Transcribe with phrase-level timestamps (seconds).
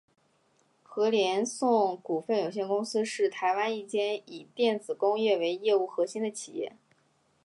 [0.81, 6.73] 禾联硕股份有限公司是台湾一间以电子工业为业务核心的企业。